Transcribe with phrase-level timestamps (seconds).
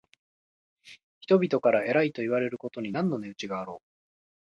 [1.19, 3.87] 人々から偉いといわれることに何の値打ちがあろう。